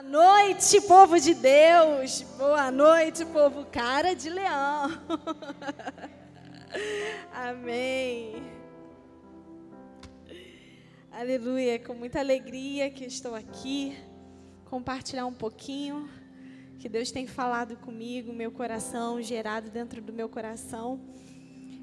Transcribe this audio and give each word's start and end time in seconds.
Boa 0.00 0.10
noite, 0.10 0.80
povo 0.82 1.18
de 1.18 1.34
Deus. 1.34 2.22
Boa 2.38 2.70
noite, 2.70 3.24
povo 3.24 3.64
cara 3.64 4.14
de 4.14 4.30
leão. 4.30 4.92
Amém. 7.34 8.36
Aleluia. 11.10 11.80
Com 11.80 11.94
muita 11.94 12.20
alegria 12.20 12.88
que 12.90 13.06
estou 13.06 13.34
aqui 13.34 13.98
compartilhar 14.66 15.26
um 15.26 15.34
pouquinho 15.34 16.08
que 16.78 16.88
Deus 16.88 17.10
tem 17.10 17.26
falado 17.26 17.76
comigo, 17.78 18.32
meu 18.32 18.52
coração 18.52 19.20
gerado 19.20 19.68
dentro 19.68 20.00
do 20.00 20.12
meu 20.12 20.28
coração. 20.28 21.00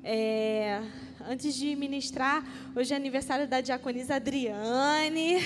É, 0.01 0.81
antes 1.27 1.53
de 1.53 1.75
ministrar, 1.75 2.45
hoje 2.73 2.93
é 2.93 2.95
aniversário 2.95 3.45
da 3.45 3.59
diaconisa 3.59 4.15
Adriane. 4.15 5.39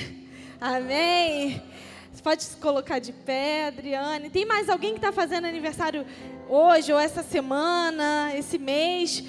Amém. 0.61 1.63
Você 2.11 2.21
pode 2.21 2.43
se 2.43 2.57
colocar 2.57 2.99
de 2.99 3.13
pé, 3.13 3.67
Adriane. 3.67 4.29
Tem 4.29 4.45
mais 4.45 4.69
alguém 4.69 4.91
que 4.91 4.97
está 4.97 5.11
fazendo 5.11 5.45
aniversário 5.45 6.05
hoje, 6.47 6.91
ou 6.91 6.99
essa 6.99 7.23
semana, 7.23 8.31
esse 8.35 8.57
mês? 8.57 9.23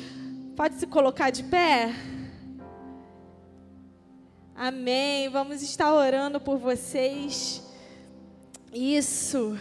Pode 0.56 0.74
se 0.76 0.86
colocar 0.86 1.30
de 1.30 1.44
pé? 1.44 1.94
Amém. 4.54 5.28
Vamos 5.28 5.62
estar 5.62 5.92
orando 5.92 6.40
por 6.40 6.58
vocês. 6.58 7.62
Isso. 8.72 9.58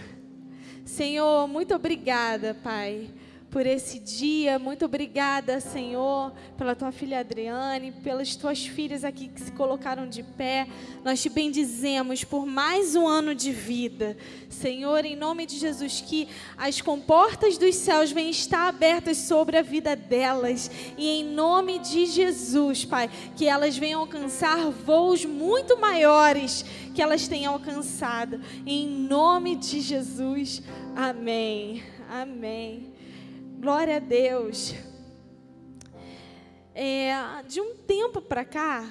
Senhor, 0.86 1.48
muito 1.48 1.76
obrigada, 1.76 2.54
Pai 2.64 3.10
por 3.50 3.66
esse 3.66 4.00
dia. 4.00 4.60
Muito 4.60 4.86
obrigada, 4.86 5.60
Senhor, 5.60 6.32
pela 6.58 6.76
tua 6.76 6.92
filha 6.92 7.20
Adriane, 7.20 7.92
pelas 7.92 8.36
tuas 8.36 8.66
filhas 8.66 9.04
aqui 9.04 9.28
que 9.28 9.42
se 9.42 9.52
colocaram 9.52 10.08
de 10.08 10.24
pé. 10.24 10.68
Nós 11.04 11.22
te 11.22 11.30
bendizemos 11.30 12.24
por 12.24 12.46
mais 12.46 12.96
um 12.96 13.08
ano 13.08 13.34
de 13.34 13.52
vida. 13.52 14.16
Senhor, 14.50 15.04
em 15.06 15.16
nome 15.16 15.46
de 15.46 15.58
Jesus, 15.58 16.02
que 16.02 16.28
as 16.58 16.80
comportas 16.82 17.58
dos 17.58 17.76
céus 17.76 18.12
venham 18.12 18.30
estar 18.30 18.68
abertas 18.68 19.18
sobre 19.18 19.58
a 19.58 19.62
vida 19.62 19.96
delas. 19.96 20.70
E 20.98 21.08
em 21.08 21.24
nome 21.24 21.80
de 21.80 22.06
Jesus, 22.06 22.86
Pai, 22.86 23.10
que 23.36 23.48
elas 23.48 23.78
venham 23.78 24.02
alcançar 24.02 24.70
voos 24.70 25.26
muito 25.26 25.78
maiores 25.78 26.64
que 26.94 27.02
elas 27.02 27.28
têm 27.28 27.46
alcançado. 27.46 28.42
Em 28.66 28.88
nome 28.88 29.56
de 29.56 29.80
Jesus. 29.80 30.62
Amém. 30.96 31.82
Amém. 32.10 32.89
Glória 33.60 33.98
a 33.98 34.00
Deus. 34.00 34.74
É, 36.74 37.12
de 37.46 37.60
um 37.60 37.76
tempo 37.76 38.22
para 38.22 38.46
cá, 38.46 38.90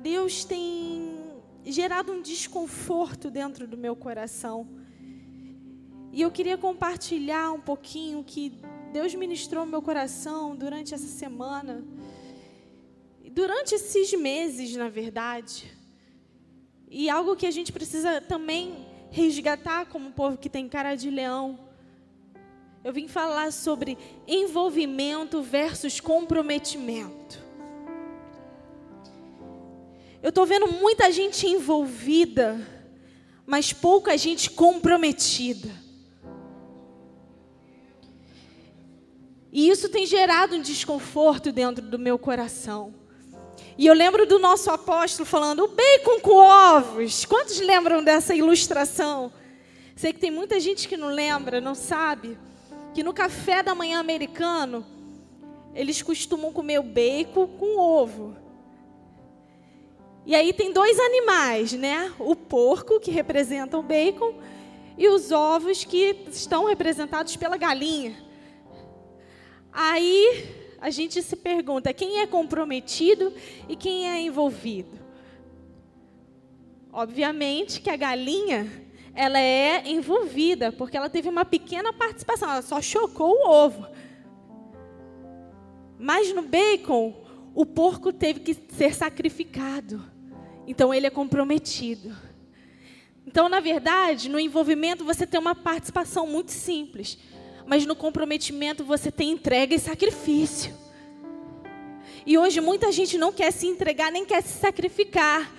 Deus 0.00 0.42
tem 0.42 1.20
gerado 1.66 2.12
um 2.12 2.22
desconforto 2.22 3.30
dentro 3.30 3.66
do 3.66 3.76
meu 3.76 3.94
coração. 3.94 4.66
E 6.10 6.22
eu 6.22 6.30
queria 6.30 6.56
compartilhar 6.56 7.52
um 7.52 7.60
pouquinho 7.60 8.24
que 8.24 8.58
Deus 8.90 9.14
ministrou 9.14 9.66
meu 9.66 9.82
coração 9.82 10.56
durante 10.56 10.94
essa 10.94 11.06
semana. 11.06 11.84
Durante 13.32 13.74
esses 13.74 14.14
meses, 14.14 14.74
na 14.76 14.88
verdade. 14.88 15.70
E 16.88 17.10
algo 17.10 17.36
que 17.36 17.44
a 17.44 17.50
gente 17.50 17.70
precisa 17.70 18.18
também 18.18 18.86
resgatar 19.10 19.84
como 19.90 20.10
povo 20.10 20.38
que 20.38 20.48
tem 20.48 20.66
cara 20.70 20.94
de 20.94 21.10
leão 21.10 21.68
eu 22.82 22.92
vim 22.92 23.06
falar 23.06 23.52
sobre 23.52 23.98
envolvimento 24.26 25.42
versus 25.42 26.00
comprometimento. 26.00 27.38
Eu 30.22 30.30
estou 30.30 30.46
vendo 30.46 30.66
muita 30.66 31.12
gente 31.12 31.46
envolvida, 31.46 32.58
mas 33.44 33.72
pouca 33.72 34.16
gente 34.16 34.50
comprometida. 34.50 35.68
E 39.52 39.68
isso 39.68 39.88
tem 39.88 40.06
gerado 40.06 40.56
um 40.56 40.62
desconforto 40.62 41.52
dentro 41.52 41.84
do 41.84 41.98
meu 41.98 42.18
coração. 42.18 42.94
E 43.76 43.86
eu 43.86 43.94
lembro 43.94 44.26
do 44.26 44.38
nosso 44.38 44.70
apóstolo 44.70 45.26
falando: 45.26 45.64
o 45.64 45.68
bacon 45.68 46.20
com 46.20 46.36
ovos. 46.36 47.24
Quantos 47.26 47.60
lembram 47.60 48.02
dessa 48.02 48.34
ilustração? 48.34 49.32
Sei 49.96 50.12
que 50.14 50.20
tem 50.20 50.30
muita 50.30 50.58
gente 50.60 50.88
que 50.88 50.96
não 50.96 51.08
lembra, 51.08 51.60
não 51.60 51.74
sabe 51.74 52.38
que 52.92 53.02
no 53.02 53.12
café 53.12 53.62
da 53.62 53.74
manhã 53.74 53.98
americano, 54.00 54.84
eles 55.74 56.02
costumam 56.02 56.52
comer 56.52 56.78
o 56.80 56.82
bacon 56.82 57.46
com 57.46 57.78
ovo. 57.78 58.36
E 60.26 60.34
aí 60.34 60.52
tem 60.52 60.72
dois 60.72 60.98
animais, 60.98 61.72
né? 61.72 62.12
O 62.18 62.36
porco, 62.36 63.00
que 63.00 63.10
representa 63.10 63.78
o 63.78 63.82
bacon, 63.82 64.34
e 64.98 65.08
os 65.08 65.32
ovos, 65.32 65.84
que 65.84 66.24
estão 66.30 66.66
representados 66.66 67.36
pela 67.36 67.56
galinha. 67.56 68.16
Aí 69.72 70.48
a 70.80 70.90
gente 70.90 71.22
se 71.22 71.36
pergunta: 71.36 71.92
quem 71.92 72.20
é 72.20 72.26
comprometido 72.26 73.32
e 73.68 73.76
quem 73.76 74.08
é 74.08 74.20
envolvido? 74.20 74.98
Obviamente 76.92 77.80
que 77.80 77.88
a 77.88 77.96
galinha 77.96 78.89
ela 79.14 79.38
é 79.38 79.88
envolvida, 79.88 80.72
porque 80.72 80.96
ela 80.96 81.10
teve 81.10 81.28
uma 81.28 81.44
pequena 81.44 81.92
participação, 81.92 82.50
ela 82.50 82.62
só 82.62 82.80
chocou 82.80 83.32
o 83.32 83.48
ovo. 83.48 83.86
Mas 85.98 86.32
no 86.32 86.42
bacon, 86.42 87.14
o 87.54 87.66
porco 87.66 88.12
teve 88.12 88.40
que 88.40 88.56
ser 88.74 88.94
sacrificado. 88.94 90.02
Então 90.66 90.94
ele 90.94 91.06
é 91.06 91.10
comprometido. 91.10 92.16
Então, 93.26 93.48
na 93.48 93.60
verdade, 93.60 94.28
no 94.28 94.40
envolvimento 94.40 95.04
você 95.04 95.26
tem 95.26 95.38
uma 95.38 95.54
participação 95.54 96.26
muito 96.26 96.52
simples, 96.52 97.18
mas 97.66 97.84
no 97.86 97.94
comprometimento 97.94 98.84
você 98.84 99.10
tem 99.10 99.30
entrega 99.30 99.74
e 99.74 99.78
sacrifício. 99.78 100.74
E 102.24 102.38
hoje 102.38 102.60
muita 102.60 102.90
gente 102.92 103.18
não 103.18 103.32
quer 103.32 103.50
se 103.50 103.66
entregar 103.66 104.10
nem 104.10 104.24
quer 104.24 104.42
se 104.42 104.58
sacrificar 104.58 105.50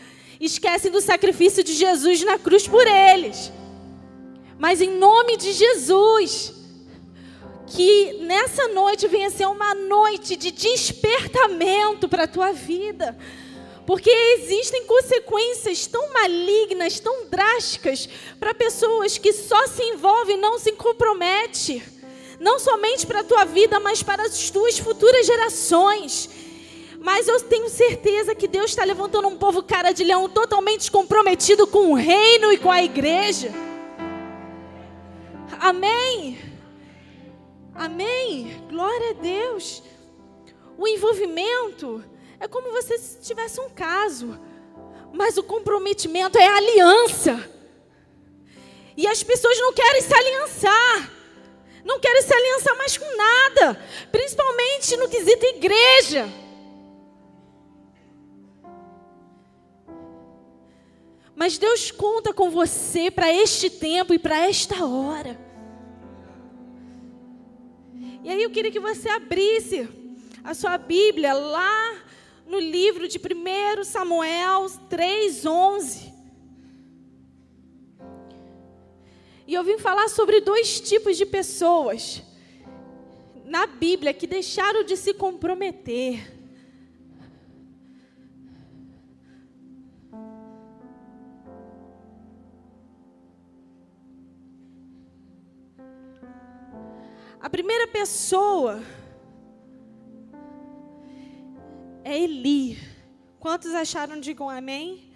esquecem 0.45 0.91
do 0.91 0.99
sacrifício 0.99 1.63
de 1.63 1.73
Jesus 1.73 2.23
na 2.23 2.37
cruz 2.39 2.67
por 2.67 2.85
eles. 2.85 3.51
Mas 4.57 4.81
em 4.81 4.97
nome 4.97 5.37
de 5.37 5.53
Jesus, 5.53 6.53
que 7.67 8.13
nessa 8.19 8.67
noite 8.69 9.07
venha 9.07 9.29
ser 9.29 9.45
uma 9.47 9.73
noite 9.73 10.35
de 10.35 10.51
despertamento 10.51 12.09
para 12.09 12.23
a 12.23 12.27
tua 12.27 12.51
vida. 12.51 13.17
Porque 13.85 14.09
existem 14.09 14.85
consequências 14.85 15.87
tão 15.87 16.13
malignas, 16.13 16.99
tão 16.99 17.25
drásticas 17.27 18.07
para 18.39 18.53
pessoas 18.53 19.17
que 19.17 19.33
só 19.33 19.67
se 19.67 19.83
envolvem 19.83 20.37
e 20.37 20.41
não 20.41 20.59
se 20.59 20.71
comprometem. 20.73 21.81
Não 22.39 22.59
somente 22.59 23.05
para 23.05 23.19
a 23.19 23.23
tua 23.23 23.45
vida, 23.45 23.79
mas 23.79 24.03
para 24.03 24.23
as 24.23 24.49
tuas 24.49 24.77
futuras 24.77 25.25
gerações. 25.25 26.29
Mas 27.01 27.27
eu 27.27 27.41
tenho 27.41 27.67
certeza 27.67 28.35
que 28.35 28.47
Deus 28.47 28.69
está 28.69 28.83
levantando 28.83 29.27
um 29.27 29.35
povo 29.35 29.63
cara 29.63 29.91
de 29.91 30.03
leão 30.03 30.29
totalmente 30.29 30.91
comprometido 30.91 31.65
com 31.65 31.91
o 31.91 31.95
reino 31.95 32.53
e 32.53 32.59
com 32.59 32.69
a 32.69 32.83
igreja. 32.83 33.51
Amém. 35.59 36.37
Amém. 37.73 38.63
Glória 38.69 39.09
a 39.09 39.13
Deus. 39.13 39.81
O 40.77 40.87
envolvimento 40.87 42.03
é 42.39 42.47
como 42.47 42.71
você 42.71 42.99
tivesse 43.19 43.59
um 43.59 43.69
caso, 43.69 44.39
mas 45.11 45.39
o 45.39 45.43
comprometimento 45.43 46.37
é 46.37 46.47
aliança. 46.47 47.49
E 48.95 49.07
as 49.07 49.23
pessoas 49.23 49.57
não 49.59 49.73
querem 49.73 50.03
se 50.03 50.13
aliançar. 50.13 51.11
Não 51.83 51.99
querem 51.99 52.21
se 52.21 52.31
aliançar 52.31 52.77
mais 52.77 52.95
com 52.95 53.17
nada, 53.17 53.83
principalmente 54.11 54.95
no 54.97 55.09
quesito 55.09 55.43
igreja. 55.47 56.40
Mas 61.35 61.57
Deus 61.57 61.91
conta 61.91 62.33
com 62.33 62.49
você 62.49 63.09
para 63.09 63.33
este 63.33 63.69
tempo 63.69 64.13
e 64.13 64.19
para 64.19 64.47
esta 64.47 64.85
hora. 64.85 65.39
E 68.23 68.29
aí 68.29 68.43
eu 68.43 68.51
queria 68.51 68.71
que 68.71 68.79
você 68.79 69.09
abrisse 69.09 69.89
a 70.43 70.53
sua 70.53 70.77
Bíblia 70.77 71.33
lá 71.33 72.03
no 72.45 72.59
livro 72.59 73.07
de 73.07 73.17
1 73.17 73.83
Samuel 73.83 74.67
3:11. 74.89 76.11
E 79.47 79.53
eu 79.53 79.63
vim 79.63 79.77
falar 79.77 80.07
sobre 80.09 80.41
dois 80.41 80.79
tipos 80.79 81.17
de 81.17 81.25
pessoas 81.25 82.21
na 83.45 83.65
Bíblia 83.67 84.13
que 84.13 84.27
deixaram 84.27 84.83
de 84.83 84.95
se 84.95 85.13
comprometer. 85.13 86.40
Pessoa 97.91 98.81
é 102.03 102.17
Eli. 102.17 102.77
Quantos 103.39 103.73
acharam? 103.73 104.19
Digam 104.19 104.49
amém. 104.49 105.11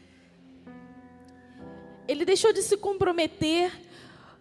Ele 2.08 2.26
deixou 2.26 2.54
de 2.54 2.62
se 2.62 2.78
comprometer 2.78 3.72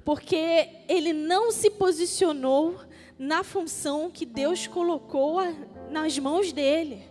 porque 0.04 0.68
ele 0.88 1.12
não 1.12 1.50
se 1.50 1.70
posicionou 1.70 2.78
na 3.18 3.42
função 3.42 4.10
que 4.10 4.26
Deus 4.26 4.66
colocou 4.66 5.40
nas 5.90 6.18
mãos 6.18 6.52
dele. 6.52 7.02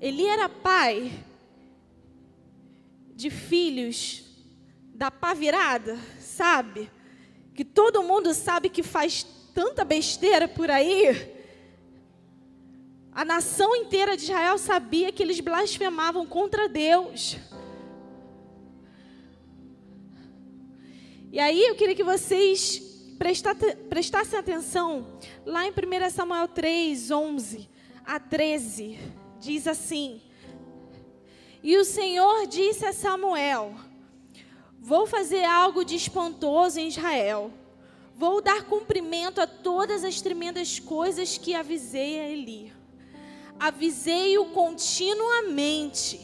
Ele 0.00 0.26
era 0.26 0.48
pai 0.48 1.12
de 3.14 3.30
filhos 3.30 4.24
da 4.94 5.10
pá 5.10 5.32
virada, 5.32 5.96
sabe? 6.18 6.90
Que 7.54 7.64
todo 7.64 8.02
mundo 8.02 8.32
sabe 8.32 8.68
que 8.68 8.82
faz 8.82 9.26
tanta 9.54 9.84
besteira 9.84 10.48
por 10.48 10.70
aí. 10.70 11.32
A 13.12 13.24
nação 13.24 13.76
inteira 13.76 14.16
de 14.16 14.22
Israel 14.24 14.56
sabia 14.56 15.12
que 15.12 15.22
eles 15.22 15.38
blasfemavam 15.40 16.26
contra 16.26 16.68
Deus. 16.68 17.36
E 21.30 21.38
aí 21.38 21.62
eu 21.62 21.74
queria 21.74 21.94
que 21.94 22.04
vocês 22.04 22.78
prestassem 23.88 24.38
atenção 24.38 25.18
lá 25.46 25.66
em 25.66 25.70
1 25.70 26.10
Samuel 26.10 26.48
3, 26.48 27.10
11 27.10 27.68
a 28.04 28.18
13. 28.18 28.98
Diz 29.38 29.66
assim: 29.66 30.20
E 31.62 31.76
o 31.76 31.84
Senhor 31.84 32.46
disse 32.46 32.84
a 32.84 32.92
Samuel: 32.92 33.74
Vou 34.84 35.06
fazer 35.06 35.44
algo 35.44 35.84
de 35.84 35.94
espantoso 35.94 36.80
em 36.80 36.88
Israel. 36.88 37.52
Vou 38.16 38.42
dar 38.42 38.64
cumprimento 38.64 39.40
a 39.40 39.46
todas 39.46 40.02
as 40.02 40.20
tremendas 40.20 40.80
coisas 40.80 41.38
que 41.38 41.54
avisei 41.54 42.18
a 42.18 42.28
Eli. 42.28 42.72
Avisei-o 43.60 44.46
continuamente 44.46 46.20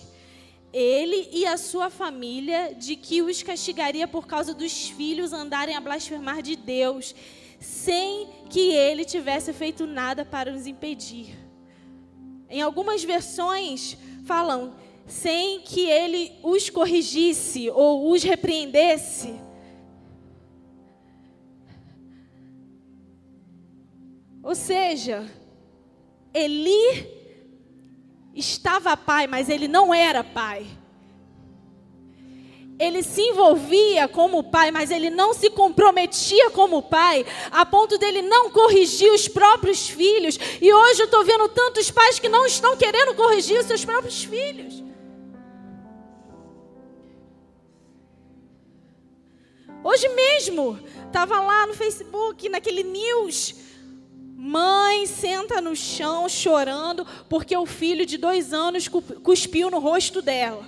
ele 0.72 1.28
e 1.32 1.46
a 1.46 1.56
sua 1.56 1.88
família 1.88 2.74
de 2.74 2.96
que 2.96 3.22
os 3.22 3.44
castigaria 3.44 4.08
por 4.08 4.26
causa 4.26 4.52
dos 4.52 4.88
filhos 4.88 5.32
andarem 5.32 5.76
a 5.76 5.80
blasfemar 5.80 6.42
de 6.42 6.56
Deus, 6.56 7.14
sem 7.60 8.28
que 8.50 8.72
ele 8.72 9.04
tivesse 9.04 9.52
feito 9.52 9.86
nada 9.86 10.24
para 10.24 10.52
os 10.52 10.66
impedir. 10.66 11.38
Em 12.50 12.60
algumas 12.60 13.04
versões 13.04 13.96
falam 14.24 14.74
sem 15.08 15.60
que 15.60 15.88
ele 15.88 16.32
os 16.42 16.68
corrigisse 16.68 17.70
ou 17.70 18.12
os 18.12 18.22
repreendesse. 18.22 19.34
Ou 24.42 24.54
seja, 24.54 25.26
Eli 26.32 27.06
estava 28.34 28.96
pai, 28.96 29.26
mas 29.26 29.48
ele 29.48 29.66
não 29.66 29.92
era 29.92 30.22
pai. 30.22 30.66
Ele 32.78 33.02
se 33.02 33.20
envolvia 33.20 34.06
como 34.06 34.44
pai, 34.44 34.70
mas 34.70 34.90
ele 34.90 35.10
não 35.10 35.34
se 35.34 35.50
comprometia 35.50 36.48
como 36.50 36.80
pai, 36.80 37.26
a 37.50 37.66
ponto 37.66 37.98
dele 37.98 38.22
não 38.22 38.50
corrigir 38.50 39.12
os 39.12 39.26
próprios 39.26 39.88
filhos. 39.88 40.38
E 40.62 40.72
hoje 40.72 41.00
eu 41.00 41.06
estou 41.06 41.24
vendo 41.24 41.48
tantos 41.48 41.90
pais 41.90 42.20
que 42.20 42.28
não 42.28 42.46
estão 42.46 42.76
querendo 42.76 43.14
corrigir 43.16 43.58
os 43.58 43.66
seus 43.66 43.84
próprios 43.84 44.22
filhos. 44.22 44.87
Hoje 49.90 50.06
mesmo, 50.10 50.78
estava 51.06 51.40
lá 51.40 51.66
no 51.66 51.72
Facebook, 51.72 52.46
naquele 52.50 52.82
news, 52.82 53.54
Mãe 54.36 55.06
senta 55.06 55.62
no 55.62 55.74
chão 55.74 56.28
chorando 56.28 57.06
porque 57.26 57.56
o 57.56 57.64
filho 57.64 58.04
de 58.04 58.18
dois 58.18 58.52
anos 58.52 58.86
cuspiu 58.86 59.70
no 59.70 59.78
rosto 59.78 60.20
dela. 60.20 60.64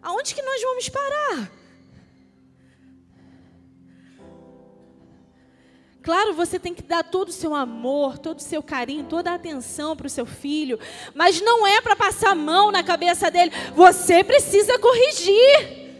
Aonde 0.00 0.32
que 0.32 0.42
nós 0.42 0.62
vamos 0.62 0.88
parar? 0.88 1.52
Claro, 6.06 6.34
você 6.34 6.56
tem 6.56 6.72
que 6.72 6.84
dar 6.84 7.02
todo 7.02 7.30
o 7.30 7.32
seu 7.32 7.52
amor, 7.52 8.16
todo 8.16 8.38
o 8.38 8.42
seu 8.42 8.62
carinho, 8.62 9.02
toda 9.02 9.32
a 9.32 9.34
atenção 9.34 9.96
para 9.96 10.06
o 10.06 10.08
seu 10.08 10.24
filho, 10.24 10.78
mas 11.12 11.40
não 11.40 11.66
é 11.66 11.80
para 11.80 11.96
passar 11.96 12.30
a 12.30 12.34
mão 12.36 12.70
na 12.70 12.84
cabeça 12.84 13.28
dele. 13.28 13.50
Você 13.74 14.22
precisa 14.22 14.78
corrigir. 14.78 15.90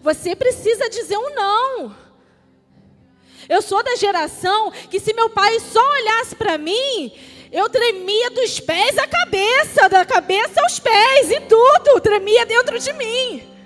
Você 0.00 0.34
precisa 0.34 0.88
dizer 0.88 1.18
um 1.18 1.34
não. 1.34 1.94
Eu 3.46 3.60
sou 3.60 3.82
da 3.82 3.94
geração 3.94 4.70
que 4.90 4.98
se 4.98 5.12
meu 5.12 5.28
pai 5.28 5.60
só 5.60 5.86
olhasse 5.86 6.34
para 6.36 6.56
mim, 6.56 7.12
eu 7.52 7.68
tremia 7.68 8.30
dos 8.30 8.58
pés 8.58 8.96
à 8.96 9.06
cabeça, 9.06 9.86
da 9.86 10.02
cabeça 10.06 10.62
aos 10.62 10.80
pés 10.80 11.30
e 11.30 11.40
tudo 11.40 12.00
tremia 12.00 12.46
dentro 12.46 12.78
de 12.78 12.90
mim. 12.94 13.59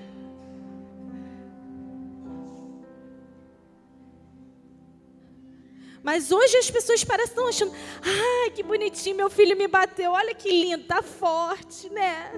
Mas 6.05 6.31
hoje 6.31 6.59
as 6.59 6.71
pessoas 6.71 7.03
parecem 7.03 7.33
estar 7.33 7.49
achando, 7.49 7.73
ai, 8.03 8.51
que 8.51 8.63
bonitinho, 8.63 9.17
meu 9.17 9.31
filho 9.31 9.57
me 9.57 9.67
bateu, 9.67 10.13
olha 10.13 10.35
que 10.35 10.51
lindo, 10.51 10.85
tá 10.85 11.03
forte, 11.03 11.89
né? 11.89 12.31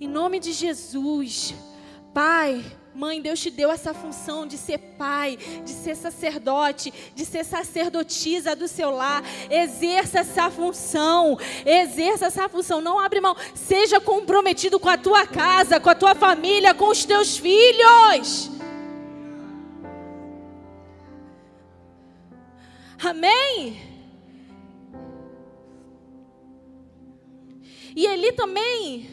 Em 0.00 0.08
nome 0.08 0.40
de 0.40 0.52
Jesus, 0.52 1.54
Pai, 2.14 2.64
Mãe, 2.94 3.20
Deus 3.20 3.38
te 3.38 3.48
deu 3.48 3.70
essa 3.70 3.94
função 3.94 4.44
de 4.44 4.58
ser 4.58 4.78
pai, 4.98 5.38
de 5.64 5.70
ser 5.70 5.94
sacerdote, 5.94 6.92
de 7.14 7.24
ser 7.24 7.44
sacerdotisa 7.44 8.56
do 8.56 8.66
seu 8.66 8.90
lar. 8.90 9.22
Exerça 9.48 10.18
essa 10.18 10.50
função, 10.50 11.38
exerça 11.64 12.26
essa 12.26 12.48
função. 12.48 12.80
Não 12.80 12.98
abre 12.98 13.20
mão. 13.20 13.36
Seja 13.54 14.00
comprometido 14.00 14.80
com 14.80 14.88
a 14.88 14.98
tua 14.98 15.24
casa, 15.28 15.78
com 15.78 15.90
a 15.90 15.94
tua 15.94 16.16
família, 16.16 16.74
com 16.74 16.88
os 16.88 17.04
teus 17.04 17.36
filhos. 17.36 18.57
Amém? 23.00 23.80
E 27.94 28.06
Eli 28.06 28.32
também 28.32 29.08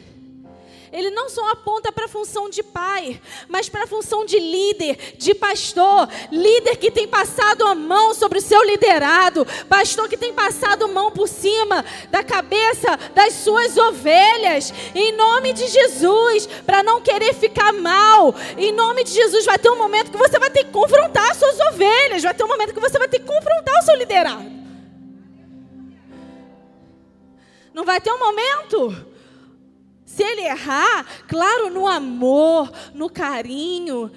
ele 0.92 1.10
não 1.10 1.28
só 1.28 1.50
aponta 1.50 1.90
para 1.92 2.06
a 2.06 2.08
função 2.08 2.48
de 2.48 2.62
pai, 2.62 3.20
mas 3.48 3.68
para 3.68 3.84
a 3.84 3.86
função 3.86 4.24
de 4.24 4.38
líder, 4.38 5.16
de 5.18 5.34
pastor, 5.34 6.08
líder 6.30 6.76
que 6.76 6.90
tem 6.90 7.06
passado 7.06 7.66
a 7.66 7.74
mão 7.74 8.14
sobre 8.14 8.38
o 8.38 8.42
seu 8.42 8.62
liderado, 8.64 9.46
pastor 9.68 10.08
que 10.08 10.16
tem 10.16 10.32
passado 10.32 10.84
a 10.84 10.88
mão 10.88 11.10
por 11.10 11.28
cima 11.28 11.84
da 12.10 12.22
cabeça 12.22 12.96
das 13.14 13.34
suas 13.34 13.76
ovelhas, 13.76 14.72
em 14.94 15.12
nome 15.12 15.52
de 15.52 15.66
Jesus, 15.66 16.46
para 16.64 16.82
não 16.82 17.00
querer 17.00 17.34
ficar 17.34 17.72
mal, 17.72 18.34
em 18.56 18.72
nome 18.72 19.04
de 19.04 19.12
Jesus, 19.12 19.44
vai 19.44 19.58
ter 19.58 19.70
um 19.70 19.78
momento 19.78 20.10
que 20.10 20.18
você 20.18 20.38
vai 20.38 20.50
ter 20.50 20.64
que 20.64 20.70
confrontar 20.70 21.30
as 21.30 21.36
suas 21.36 21.58
ovelhas, 21.72 22.22
vai 22.22 22.34
ter 22.34 22.44
um 22.44 22.48
momento 22.48 22.74
que 22.74 22.80
você 22.80 22.98
vai 22.98 23.08
ter 23.08 23.18
que 23.18 23.26
confrontar 23.26 23.78
o 23.78 23.82
seu 23.82 23.96
liderado. 23.96 24.56
Não 27.76 27.84
vai 27.84 28.00
ter 28.00 28.10
um 28.10 28.18
momento 28.18 29.15
se 30.16 30.22
ele 30.22 30.40
errar, 30.40 31.04
claro, 31.28 31.68
no 31.68 31.86
amor, 31.86 32.72
no 32.94 33.10
carinho, 33.10 34.10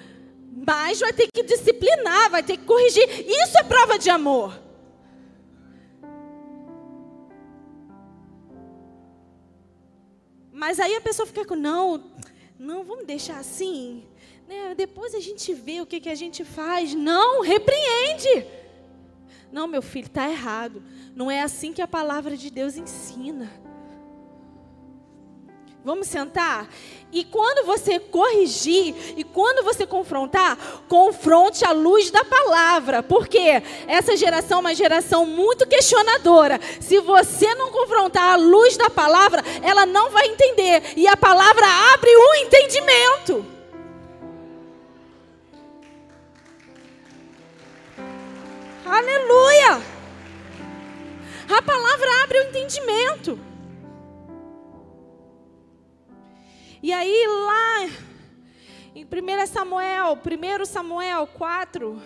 mas 0.66 0.98
vai 0.98 1.12
ter 1.12 1.28
que 1.30 1.42
disciplinar, 1.42 2.30
vai 2.30 2.42
ter 2.42 2.56
que 2.56 2.64
corrigir. 2.64 3.06
Isso 3.28 3.58
é 3.58 3.62
prova 3.62 3.98
de 3.98 4.08
amor. 4.08 4.58
Mas 10.50 10.80
aí 10.80 10.96
a 10.96 11.02
pessoa 11.02 11.26
fica 11.26 11.44
com, 11.44 11.54
não, 11.54 12.02
não, 12.58 12.82
vamos 12.82 13.04
deixar 13.06 13.38
assim. 13.38 14.02
Né? 14.48 14.74
Depois 14.74 15.14
a 15.14 15.20
gente 15.20 15.52
vê 15.52 15.82
o 15.82 15.86
que, 15.86 16.00
que 16.00 16.08
a 16.08 16.14
gente 16.14 16.46
faz. 16.46 16.94
Não, 16.94 17.42
repreende. 17.42 18.46
Não, 19.52 19.66
meu 19.66 19.82
filho, 19.82 20.06
está 20.06 20.30
errado. 20.30 20.82
Não 21.14 21.30
é 21.30 21.42
assim 21.42 21.74
que 21.74 21.82
a 21.82 21.88
palavra 21.88 22.38
de 22.38 22.50
Deus 22.50 22.78
ensina. 22.78 23.50
Vamos 25.82 26.08
sentar? 26.08 26.68
E 27.10 27.24
quando 27.24 27.64
você 27.64 27.98
corrigir 27.98 28.94
e 29.16 29.24
quando 29.24 29.64
você 29.64 29.86
confrontar, 29.86 30.56
confronte 30.88 31.64
a 31.64 31.72
luz 31.72 32.10
da 32.10 32.22
palavra, 32.22 33.02
porque 33.02 33.62
essa 33.88 34.14
geração 34.14 34.58
é 34.58 34.60
uma 34.60 34.74
geração 34.74 35.24
muito 35.24 35.66
questionadora. 35.66 36.60
Se 36.80 37.00
você 37.00 37.54
não 37.54 37.70
confrontar 37.70 38.34
a 38.34 38.36
luz 38.36 38.76
da 38.76 38.90
palavra, 38.90 39.42
ela 39.62 39.86
não 39.86 40.10
vai 40.10 40.26
entender, 40.26 40.82
e 40.96 41.08
a 41.08 41.16
palavra 41.16 41.66
abre 41.94 42.10
o 42.14 42.34
entendimento. 42.34 43.46
Aleluia! 48.84 49.80
A 51.48 51.62
palavra 51.62 52.22
abre 52.22 52.38
o 52.38 52.42
entendimento. 52.42 53.49
E 56.82 56.92
aí 56.92 57.26
lá 57.26 58.10
em 58.94 59.04
1 59.04 59.46
Samuel, 59.46 60.16
1 60.16 60.64
Samuel 60.64 61.26
4, 61.26 62.00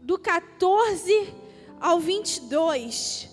do 0.00 0.18
14 0.18 1.34
ao 1.78 2.00
22, 2.00 3.28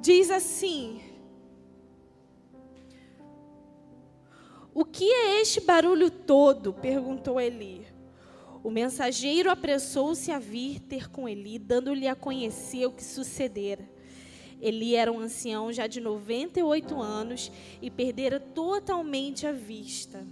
diz 0.00 0.28
assim: 0.28 1.00
O 4.74 4.84
que 4.84 5.04
é 5.04 5.40
este 5.40 5.60
barulho 5.60 6.10
todo? 6.10 6.72
perguntou 6.72 7.40
Eli. 7.40 7.91
O 8.62 8.70
mensageiro 8.70 9.50
apressou-se 9.50 10.30
a 10.30 10.38
vir 10.38 10.78
ter 10.78 11.10
com 11.10 11.28
Eli, 11.28 11.58
dando-lhe 11.58 12.06
a 12.06 12.14
conhecer 12.14 12.86
o 12.86 12.92
que 12.92 13.02
sucedera. 13.02 13.88
Eli 14.60 14.94
era 14.94 15.10
um 15.10 15.18
ancião 15.18 15.72
já 15.72 15.88
de 15.88 16.00
98 16.00 17.02
anos 17.02 17.50
e 17.80 17.90
perdera 17.90 18.38
totalmente 18.38 19.48
a 19.48 19.52
vista. 19.52 20.24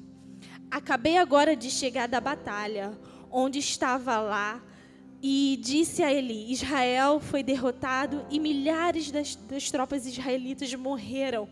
Acabei 0.71 1.19
agora 1.19 1.57
de 1.57 1.69
chegar 1.69 2.07
da 2.07 2.21
batalha, 2.21 2.97
onde 3.29 3.59
estava 3.59 4.21
lá, 4.21 4.65
e 5.21 5.59
disse 5.61 6.01
a 6.01 6.13
Eli: 6.13 6.53
Israel 6.53 7.19
foi 7.19 7.43
derrotado 7.43 8.25
e 8.31 8.39
milhares 8.39 9.11
das, 9.11 9.35
das 9.35 9.73
tropas 9.73 10.07
israelitas 10.07 10.73
morreram 10.75 11.49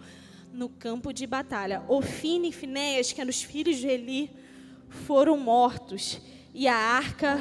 no 0.52 0.68
campo 0.68 1.12
de 1.12 1.26
batalha. 1.26 1.82
Ofine 1.88 2.50
e 2.50 2.52
Finéias, 2.52 3.12
que 3.12 3.20
eram 3.20 3.30
os 3.30 3.42
filhos 3.42 3.78
de 3.78 3.88
Eli, 3.88 4.30
foram 4.88 5.36
mortos 5.36 6.20
e 6.58 6.66
a 6.66 6.74
arca 6.74 7.38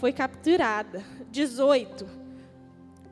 foi 0.00 0.12
capturada. 0.12 1.02
18. 1.30 2.06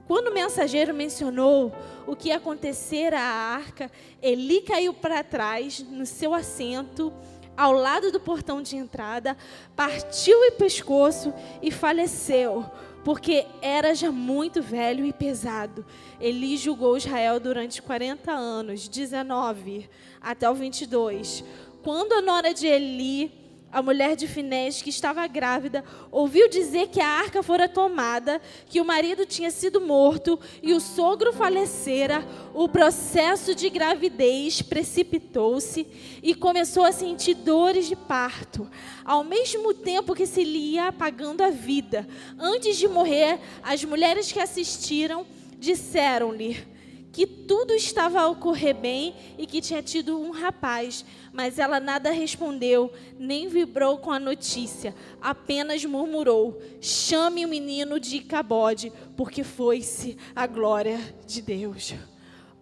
Quando 0.07 0.29
o 0.29 0.35
mensageiro 0.35 0.93
mencionou 0.93 1.75
o 2.07 2.15
que 2.15 2.29
ia 2.29 2.37
acontecer 2.37 3.15
à 3.15 3.23
arca, 3.23 3.91
Eli 4.21 4.61
caiu 4.61 4.93
para 4.93 5.25
trás 5.25 5.81
no 5.81 6.05
seu 6.05 6.35
assento, 6.35 7.11
ao 7.57 7.73
lado 7.73 8.13
do 8.13 8.21
portão 8.21 8.61
de 8.61 8.77
entrada, 8.77 9.39
partiu 9.75 10.39
o 10.39 10.53
pescoço 10.53 11.33
e 11.63 11.71
faleceu, 11.71 12.71
porque 13.03 13.47
era 13.63 13.95
já 13.95 14.13
muito 14.13 14.61
velho 14.61 15.07
e 15.07 15.15
pesado. 15.15 15.83
Eli 16.21 16.59
julgou 16.59 16.99
Israel 16.99 17.41
durante 17.41 17.81
40 17.81 18.31
anos, 18.31 18.87
19 18.87 19.89
até 20.21 20.49
o 20.51 20.55
22. 20.55 21.43
Quando 21.83 22.13
a 22.13 22.21
nora 22.21 22.53
de 22.53 22.67
Eli 22.67 23.38
a 23.71 23.83
mulher 23.83 24.17
de 24.17 24.27
Finés, 24.27 24.81
que 24.81 24.89
estava 24.91 25.27
grávida, 25.27 25.85
ouviu 26.11 26.49
dizer 26.49 26.89
que 26.89 27.01
a 27.01 27.07
arca 27.07 27.43
fora 27.43 27.69
tomada, 27.69 28.41
que 28.67 28.81
o 28.81 28.85
marido 28.85 29.27
tinha 29.27 29.51
sido 29.51 29.81
morto 29.81 30.39
e 30.63 30.73
o 30.73 30.81
sogro 30.81 31.33
falecera. 31.33 32.27
O 32.55 32.69
processo 32.69 33.55
de 33.55 33.69
gravidez 33.69 34.63
precipitou-se 34.63 35.87
e 36.23 36.35
começou 36.35 36.85
a 36.85 36.93
sentir 36.93 37.35
dores 37.35 37.87
de 37.87 37.97
parto, 37.97 38.69
ao 39.05 39.23
mesmo 39.23 39.75
tempo 39.75 40.15
que 40.15 40.27
se 40.27 40.43
lhe 40.43 40.73
ia 40.73 40.89
apagando 40.89 41.43
a 41.43 41.51
vida. 41.51 42.09
Antes 42.39 42.77
de 42.77 42.89
morrer, 42.89 43.39
as 43.63 43.85
mulheres 43.85 44.33
que 44.33 44.41
assistiram 44.41 45.27
disseram-lhe 45.59 46.79
que 47.19 47.27
tudo 47.27 47.73
estava 47.73 48.21
a 48.21 48.29
ocorrer 48.29 48.77
bem 48.77 49.13
e 49.37 49.45
que 49.45 49.61
tinha 49.61 49.83
tido 49.83 50.21
um 50.21 50.31
rapaz, 50.31 51.05
mas 51.39 51.57
ela 51.57 51.79
nada 51.79 52.11
respondeu, 52.11 52.93
nem 53.17 53.47
vibrou 53.47 53.99
com 53.99 54.11
a 54.11 54.19
notícia, 54.19 54.93
apenas 55.21 55.85
murmurou: 55.85 56.61
Chame 56.81 57.47
o 57.47 57.49
menino 57.49 58.01
de 58.01 58.19
Cabode, 58.19 58.93
porque 59.17 59.45
foi-se 59.45 60.19
a 60.35 60.49
glória 60.49 60.99
de 61.25 61.41
Deus. 61.41 61.95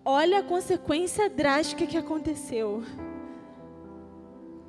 Olha 0.05 0.41
a 0.41 0.43
consequência 0.43 1.31
drástica 1.31 1.87
que 1.87 1.97
aconteceu. 1.97 2.85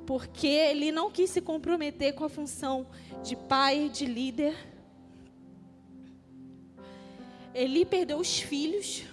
Porque 0.06 0.46
ele 0.46 0.90
não 0.90 1.10
quis 1.10 1.28
se 1.28 1.42
comprometer 1.42 2.14
com 2.14 2.24
a 2.24 2.30
função 2.30 2.86
de 3.22 3.36
pai, 3.36 3.90
de 3.90 4.06
líder. 4.06 4.56
Ele 7.54 7.84
perdeu 7.84 8.16
os 8.16 8.40
filhos 8.40 9.04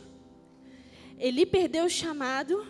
Eli 1.17 1.45
perdeu 1.45 1.85
o 1.85 1.89
chamado. 1.89 2.65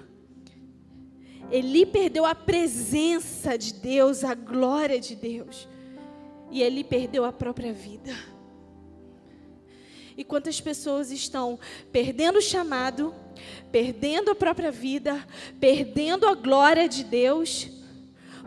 Eli 1.52 1.86
perdeu 1.86 2.26
a 2.26 2.34
presença 2.34 3.58
de 3.58 3.74
Deus, 3.74 4.24
a 4.24 4.34
glória 4.34 5.00
de 5.00 5.16
Deus. 5.16 5.68
E 6.52 6.62
Eli 6.62 6.84
perdeu 6.84 7.24
a 7.26 7.32
própria 7.32 7.72
vida. 7.72 8.16
E 10.18 10.24
quantas 10.24 10.62
pessoas 10.62 11.12
estão 11.12 11.60
perdendo 11.92 12.40
o 12.40 12.42
chamado, 12.42 13.14
perdendo 13.72 14.32
a 14.32 14.36
própria 14.36 14.72
vida, 14.72 15.26
perdendo 15.60 16.26
a 16.26 16.34
glória 16.34 16.88
de 16.88 17.04
Deus, 17.04 17.70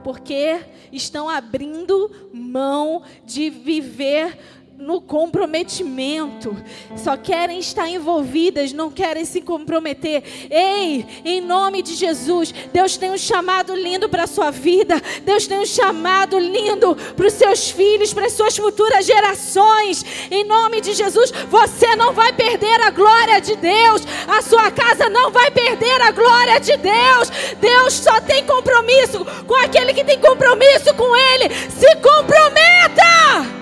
porque 0.02 0.60
estão 0.90 1.28
abrindo 1.28 2.30
mão 2.32 3.02
de 3.24 3.50
viver 3.50 4.38
no 4.78 5.00
comprometimento, 5.00 6.56
só 6.96 7.16
querem 7.16 7.58
estar 7.58 7.88
envolvidas, 7.88 8.72
não 8.72 8.92
querem 8.92 9.24
se 9.24 9.40
comprometer. 9.40 10.22
Ei, 10.48 11.04
em 11.24 11.40
nome 11.40 11.82
de 11.82 11.96
Jesus, 11.96 12.54
Deus 12.72 12.96
tem 12.96 13.10
um 13.10 13.18
chamado 13.18 13.74
lindo 13.74 14.08
para 14.08 14.22
a 14.22 14.28
sua 14.28 14.52
vida, 14.52 15.02
Deus 15.24 15.48
tem 15.48 15.58
um 15.58 15.66
chamado 15.66 16.38
lindo 16.38 16.96
para 17.16 17.26
os 17.26 17.32
seus 17.32 17.70
filhos, 17.70 18.14
para 18.14 18.26
as 18.26 18.34
suas 18.34 18.56
futuras 18.56 19.04
gerações. 19.04 20.04
Em 20.30 20.44
nome 20.44 20.80
de 20.80 20.94
Jesus, 20.94 21.32
você 21.50 21.96
não 21.96 22.12
vai 22.12 22.32
perder 22.32 22.80
a 22.82 22.90
glória 22.90 23.40
de 23.40 23.56
Deus, 23.56 24.02
a 24.28 24.40
sua 24.42 24.70
casa 24.70 25.10
não 25.10 25.32
vai 25.32 25.50
perder 25.50 26.00
a 26.02 26.12
glória 26.12 26.60
de 26.60 26.76
Deus. 26.76 27.30
Deus 27.60 27.94
só 27.94 28.20
tem 28.20 28.46
compromisso 28.46 29.26
com 29.44 29.56
aquele 29.56 29.92
que 29.92 30.04
tem 30.04 30.20
compromisso 30.20 30.94
com 30.94 31.16
Ele. 31.16 31.52
Se 31.68 31.96
comprometa! 31.96 33.57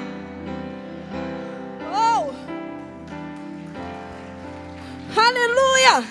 Aleluia! 5.19 6.05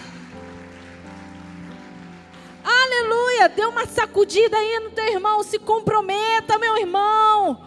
Aleluia! 2.64 3.50
Dê 3.50 3.66
uma 3.66 3.86
sacudida 3.86 4.58
aí 4.58 4.80
no 4.80 4.92
teu 4.92 5.06
irmão. 5.06 5.44
Se 5.44 5.60
comprometa, 5.60 6.58
meu 6.58 6.78
irmão. 6.78 7.66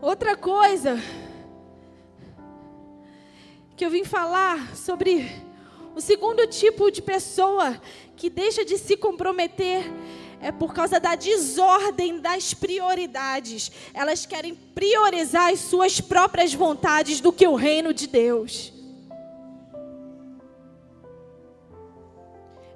Outra 0.00 0.36
coisa 0.36 0.98
que 3.74 3.84
eu 3.86 3.90
vim 3.90 4.04
falar 4.04 4.76
sobre 4.76 5.43
o 5.94 6.00
segundo 6.00 6.46
tipo 6.46 6.90
de 6.90 7.00
pessoa 7.00 7.80
que 8.16 8.28
deixa 8.28 8.64
de 8.64 8.76
se 8.78 8.96
comprometer 8.96 9.84
é 10.40 10.50
por 10.52 10.74
causa 10.74 10.98
da 11.00 11.14
desordem 11.14 12.20
das 12.20 12.52
prioridades. 12.52 13.70
Elas 13.94 14.26
querem 14.26 14.54
priorizar 14.54 15.52
as 15.52 15.60
suas 15.60 16.00
próprias 16.00 16.52
vontades 16.52 17.20
do 17.20 17.32
que 17.32 17.46
o 17.46 17.54
reino 17.54 17.94
de 17.94 18.06
Deus. 18.06 18.72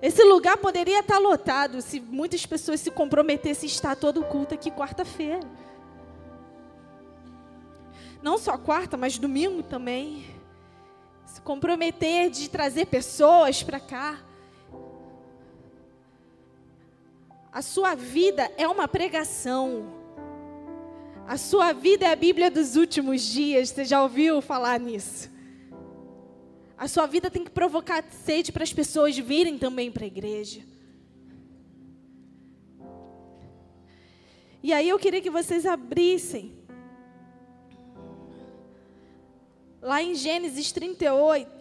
Esse 0.00 0.22
lugar 0.22 0.56
poderia 0.56 1.00
estar 1.00 1.18
lotado 1.18 1.82
se 1.82 1.98
muitas 1.98 2.46
pessoas 2.46 2.80
se 2.80 2.90
comprometessem 2.90 3.68
a 3.68 3.72
estar 3.72 3.96
todo 3.96 4.22
culto 4.22 4.54
aqui 4.54 4.70
quarta-feira. 4.70 5.40
Não 8.22 8.38
só 8.38 8.56
quarta, 8.56 8.96
mas 8.96 9.18
domingo 9.18 9.62
também. 9.62 10.37
Se 11.28 11.42
comprometer 11.42 12.30
de 12.30 12.48
trazer 12.48 12.86
pessoas 12.86 13.62
para 13.62 13.78
cá. 13.78 14.18
A 17.52 17.60
sua 17.60 17.94
vida 17.94 18.50
é 18.56 18.66
uma 18.66 18.88
pregação. 18.88 19.92
A 21.26 21.36
sua 21.36 21.74
vida 21.74 22.06
é 22.06 22.12
a 22.12 22.16
Bíblia 22.16 22.50
dos 22.50 22.76
últimos 22.76 23.20
dias. 23.20 23.68
Você 23.68 23.84
já 23.84 24.02
ouviu 24.02 24.40
falar 24.40 24.80
nisso? 24.80 25.30
A 26.78 26.88
sua 26.88 27.04
vida 27.06 27.30
tem 27.30 27.44
que 27.44 27.50
provocar 27.50 28.02
sede 28.10 28.50
para 28.50 28.62
as 28.62 28.72
pessoas 28.72 29.18
virem 29.18 29.58
também 29.58 29.92
para 29.92 30.04
a 30.04 30.06
igreja. 30.06 30.62
E 34.62 34.72
aí 34.72 34.88
eu 34.88 34.98
queria 34.98 35.20
que 35.20 35.30
vocês 35.30 35.66
abrissem. 35.66 36.57
Lá 39.80 40.02
em 40.02 40.14
Gênesis 40.14 40.72
38. 40.72 41.58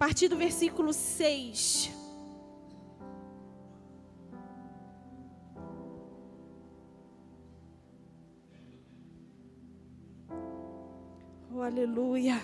partir 0.00 0.28
do 0.28 0.36
versículo 0.36 0.94
6. 0.94 1.92
Oh, 11.52 11.60
aleluia. 11.60 12.40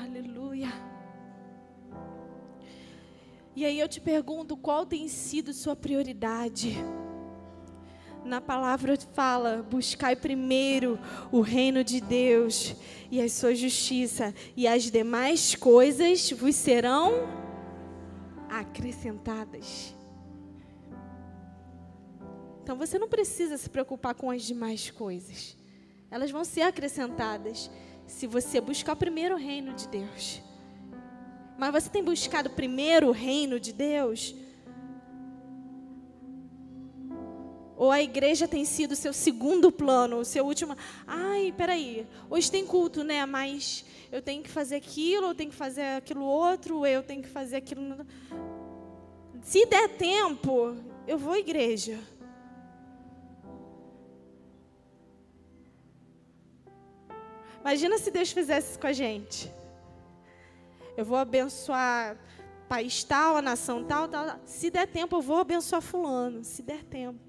Aleluia. 0.00 0.68
E 3.58 3.64
aí 3.64 3.80
eu 3.80 3.88
te 3.88 4.00
pergunto, 4.00 4.56
qual 4.56 4.86
tem 4.86 5.08
sido 5.08 5.52
sua 5.52 5.74
prioridade? 5.74 6.76
Na 8.24 8.40
palavra 8.40 8.96
fala: 9.12 9.66
buscai 9.68 10.14
primeiro 10.14 10.96
o 11.32 11.40
reino 11.40 11.82
de 11.82 12.00
Deus 12.00 12.76
e 13.10 13.20
a 13.20 13.28
sua 13.28 13.56
justiça, 13.56 14.32
e 14.56 14.68
as 14.68 14.84
demais 14.92 15.56
coisas 15.56 16.30
vos 16.30 16.54
serão 16.54 17.10
acrescentadas. 18.48 19.92
Então 22.62 22.78
você 22.78 22.96
não 22.96 23.08
precisa 23.08 23.56
se 23.56 23.68
preocupar 23.68 24.14
com 24.14 24.30
as 24.30 24.44
demais 24.44 24.88
coisas. 24.88 25.56
Elas 26.12 26.30
vão 26.30 26.44
ser 26.44 26.62
acrescentadas 26.62 27.68
se 28.06 28.24
você 28.28 28.60
buscar 28.60 28.94
primeiro 28.94 29.34
o 29.34 29.38
reino 29.38 29.74
de 29.74 29.88
Deus. 29.88 30.46
Mas 31.58 31.72
você 31.72 31.90
tem 31.90 32.04
buscado 32.04 32.50
primeiro 32.50 33.08
o 33.08 33.12
reino 33.12 33.58
de 33.58 33.72
Deus? 33.72 34.32
Ou 37.76 37.90
a 37.90 38.00
igreja 38.00 38.46
tem 38.46 38.64
sido 38.64 38.92
o 38.92 38.96
seu 38.96 39.12
segundo 39.12 39.72
plano, 39.72 40.18
o 40.18 40.24
seu 40.24 40.46
último. 40.46 40.76
Ai, 41.04 41.52
peraí, 41.56 42.06
hoje 42.30 42.48
tem 42.48 42.64
culto, 42.64 43.02
né? 43.02 43.26
Mas 43.26 43.84
eu 44.12 44.22
tenho 44.22 44.40
que 44.40 44.48
fazer 44.48 44.76
aquilo, 44.76 45.26
eu 45.26 45.34
tenho 45.34 45.50
que 45.50 45.56
fazer 45.56 45.96
aquilo 45.96 46.24
outro, 46.24 46.86
eu 46.86 47.02
tenho 47.02 47.22
que 47.22 47.28
fazer 47.28 47.56
aquilo. 47.56 48.06
Se 49.42 49.66
der 49.66 49.88
tempo, 49.88 50.76
eu 51.08 51.18
vou 51.18 51.32
à 51.32 51.38
igreja. 51.40 51.98
Imagina 57.60 57.98
se 57.98 58.12
Deus 58.12 58.30
fizesse 58.30 58.70
isso 58.70 58.78
com 58.78 58.86
a 58.86 58.92
gente. 58.92 59.58
Eu 60.98 61.04
vou 61.04 61.16
abençoar 61.16 62.16
país 62.68 63.04
tal, 63.04 63.36
a 63.36 63.40
nação 63.40 63.84
tal, 63.84 64.08
tal. 64.08 64.40
Se 64.44 64.68
der 64.68 64.84
tempo, 64.88 65.14
eu 65.14 65.22
vou 65.22 65.38
abençoar 65.38 65.80
fulano. 65.80 66.42
Se 66.42 66.60
der 66.60 66.82
tempo. 66.82 67.20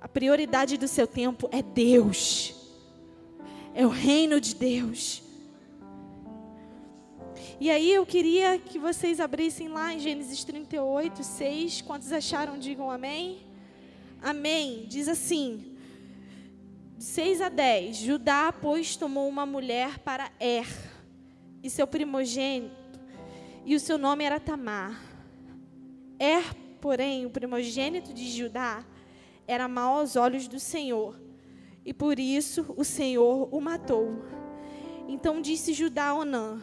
A 0.00 0.08
prioridade 0.08 0.76
do 0.76 0.88
seu 0.88 1.06
tempo 1.06 1.48
é 1.52 1.62
Deus. 1.62 2.52
É 3.76 3.86
o 3.86 3.90
reino 3.90 4.40
de 4.40 4.56
Deus. 4.56 5.22
E 7.60 7.70
aí 7.70 7.94
eu 7.94 8.04
queria 8.04 8.58
que 8.58 8.76
vocês 8.76 9.20
abrissem 9.20 9.68
lá 9.68 9.94
em 9.94 10.00
Gênesis 10.00 10.42
38, 10.42 11.22
6. 11.22 11.82
Quantos 11.82 12.10
acharam? 12.10 12.58
Digam 12.58 12.90
amém. 12.90 13.46
Amém. 14.20 14.84
Diz 14.88 15.06
assim: 15.06 15.77
6 16.98 17.40
a 17.40 17.48
10. 17.48 17.96
Judá, 17.96 18.52
pois, 18.52 18.96
tomou 18.96 19.28
uma 19.28 19.46
mulher 19.46 20.00
para 20.00 20.32
Er, 20.40 20.66
e 21.62 21.70
seu 21.70 21.86
primogênito, 21.86 22.98
e 23.64 23.76
o 23.76 23.80
seu 23.80 23.96
nome 23.96 24.24
era 24.24 24.40
Tamar. 24.40 25.00
Er, 26.18 26.42
porém, 26.80 27.24
o 27.24 27.30
primogênito 27.30 28.12
de 28.12 28.28
Judá, 28.28 28.84
era 29.46 29.68
mau 29.68 29.98
aos 29.98 30.16
olhos 30.16 30.48
do 30.48 30.58
Senhor, 30.58 31.20
e 31.84 31.94
por 31.94 32.18
isso 32.18 32.74
o 32.76 32.82
Senhor 32.82 33.48
o 33.54 33.60
matou. 33.60 34.24
Então 35.06 35.40
disse 35.40 35.72
Judá 35.72 36.08
a 36.08 36.14
Onã: 36.14 36.60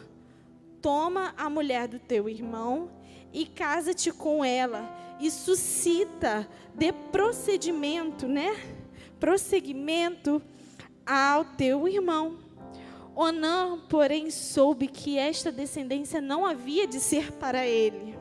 Toma 0.82 1.34
a 1.38 1.48
mulher 1.48 1.88
do 1.88 1.98
teu 1.98 2.28
irmão 2.28 2.90
e 3.32 3.46
casa-te 3.46 4.12
com 4.12 4.44
ela, 4.44 5.16
e 5.18 5.30
suscita 5.30 6.46
de 6.74 6.92
procedimento, 6.92 8.28
né? 8.28 8.54
Prosseguimento 9.26 10.40
ao 11.04 11.44
teu 11.44 11.88
irmão. 11.88 12.36
Onã, 13.12 13.76
porém, 13.88 14.30
soube 14.30 14.86
que 14.86 15.18
esta 15.18 15.50
descendência 15.50 16.20
não 16.20 16.46
havia 16.46 16.86
de 16.86 17.00
ser 17.00 17.32
para 17.32 17.66
ele. 17.66 18.16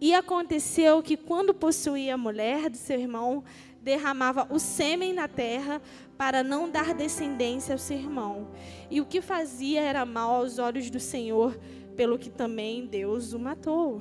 E 0.00 0.14
aconteceu 0.14 1.02
que, 1.02 1.16
quando 1.16 1.52
possuía 1.52 2.14
a 2.14 2.16
mulher 2.16 2.70
do 2.70 2.76
seu 2.76 2.96
irmão, 2.96 3.42
derramava 3.82 4.46
o 4.50 4.60
sêmen 4.60 5.12
na 5.12 5.26
terra 5.26 5.82
para 6.16 6.44
não 6.44 6.70
dar 6.70 6.94
descendência 6.94 7.72
ao 7.72 7.78
seu 7.78 7.96
irmão. 7.96 8.52
E 8.88 9.00
o 9.00 9.04
que 9.04 9.20
fazia 9.20 9.80
era 9.80 10.06
mal 10.06 10.32
aos 10.36 10.60
olhos 10.60 10.88
do 10.90 11.00
Senhor, 11.00 11.58
pelo 11.96 12.20
que 12.20 12.30
também 12.30 12.86
Deus 12.86 13.32
o 13.32 13.38
matou. 13.40 14.00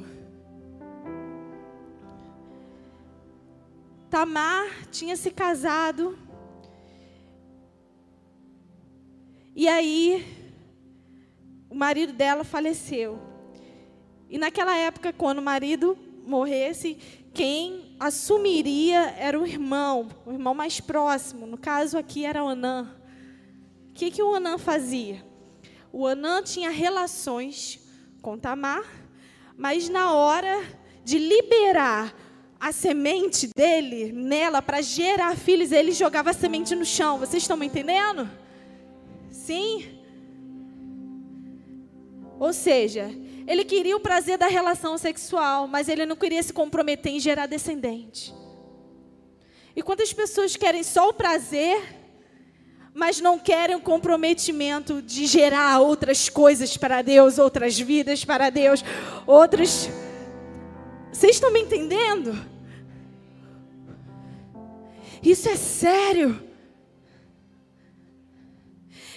Tamar 4.09 4.87
tinha 4.89 5.15
se 5.15 5.31
casado. 5.31 6.17
E 9.55 9.67
aí, 9.67 10.25
o 11.69 11.75
marido 11.75 12.13
dela 12.13 12.43
faleceu. 12.43 13.19
E 14.29 14.37
naquela 14.37 14.75
época, 14.77 15.11
quando 15.11 15.39
o 15.39 15.41
marido 15.41 15.97
morresse, 16.25 16.95
quem 17.33 17.95
assumiria 17.99 19.15
era 19.17 19.39
o 19.39 19.45
irmão, 19.45 20.07
o 20.25 20.31
irmão 20.31 20.53
mais 20.53 20.79
próximo. 20.79 21.45
No 21.45 21.57
caso 21.57 21.97
aqui 21.97 22.25
era 22.25 22.41
Anã. 22.41 22.95
O 23.89 23.93
que, 23.93 24.11
que 24.11 24.21
o 24.23 24.35
Anã 24.35 24.57
fazia? 24.57 25.25
O 25.91 26.05
Anã 26.05 26.41
tinha 26.43 26.69
relações 26.69 27.79
com 28.21 28.37
Tamar, 28.37 28.85
mas 29.57 29.89
na 29.89 30.13
hora 30.13 30.63
de 31.03 31.17
liberar 31.17 32.13
a 32.59 32.71
semente 32.71 33.49
dele 33.55 34.11
nela 34.11 34.61
para 34.61 34.81
gerar 34.81 35.35
filhos, 35.35 35.71
ele 35.71 35.91
jogava 35.91 36.31
a 36.31 36.33
semente 36.33 36.75
no 36.75 36.85
chão. 36.85 37.19
Vocês 37.19 37.43
estão 37.43 37.57
me 37.57 37.65
entendendo? 37.65 38.29
Sim? 39.29 39.97
Ou 42.39 42.53
seja, 42.53 43.09
ele 43.47 43.63
queria 43.63 43.95
o 43.95 43.99
prazer 43.99 44.37
da 44.37 44.47
relação 44.47 44.97
sexual, 44.97 45.67
mas 45.67 45.87
ele 45.87 46.05
não 46.05 46.15
queria 46.15 46.41
se 46.43 46.53
comprometer 46.53 47.13
em 47.13 47.19
gerar 47.19 47.45
descendente. 47.45 48.33
E 49.75 49.81
quantas 49.81 50.11
pessoas 50.11 50.55
querem 50.55 50.83
só 50.83 51.09
o 51.09 51.13
prazer, 51.13 51.81
mas 52.93 53.21
não 53.21 53.37
querem 53.37 53.75
o 53.75 53.79
comprometimento 53.79 55.03
de 55.03 55.27
gerar 55.27 55.79
outras 55.79 56.29
coisas 56.29 56.75
para 56.75 57.03
Deus, 57.03 57.37
outras 57.37 57.79
vidas 57.79 58.25
para 58.25 58.49
Deus, 58.49 58.83
outras. 59.27 59.87
Vocês 61.17 61.37
estão 61.37 61.49
me 61.49 61.59
entendendo? 61.59 62.39
Isso 65.23 65.49
é 65.49 65.55
sério. 65.55 66.39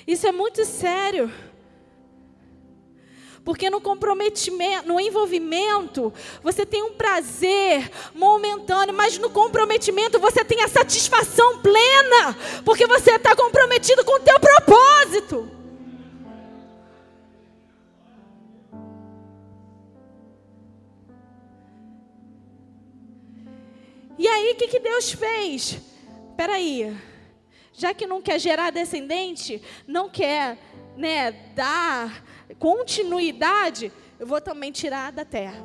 Isso 0.06 0.26
é 0.26 0.32
muito 0.32 0.64
sério. 0.64 1.30
Porque 3.44 3.68
no 3.68 3.82
comprometimento, 3.82 4.88
no 4.88 4.98
envolvimento, 4.98 6.10
você 6.42 6.64
tem 6.64 6.82
um 6.82 6.94
prazer 6.94 7.90
momentâneo, 8.14 8.94
mas 8.94 9.18
no 9.18 9.28
comprometimento 9.28 10.18
você 10.18 10.42
tem 10.42 10.62
a 10.62 10.68
satisfação 10.68 11.58
plena, 11.58 12.34
porque 12.64 12.86
você 12.86 13.10
está 13.16 13.36
comprometido 13.36 14.02
com 14.06 14.16
o 14.16 14.20
teu 14.20 14.40
propósito. 14.40 15.59
E 24.20 24.28
aí, 24.28 24.52
o 24.52 24.54
que, 24.54 24.68
que 24.68 24.80
Deus 24.80 25.12
fez? 25.12 25.80
Espera 26.28 26.56
aí, 26.56 26.94
já 27.72 27.94
que 27.94 28.06
não 28.06 28.20
quer 28.20 28.38
gerar 28.38 28.68
descendente, 28.68 29.62
não 29.86 30.10
quer 30.10 30.58
né, 30.94 31.32
dar 31.54 32.22
continuidade, 32.58 33.90
eu 34.18 34.26
vou 34.26 34.38
também 34.38 34.70
tirar 34.70 35.10
da 35.10 35.24
terra. 35.24 35.64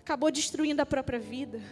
Acabou 0.00 0.32
destruindo 0.32 0.82
a 0.82 0.86
própria 0.86 1.20
vida. 1.20 1.62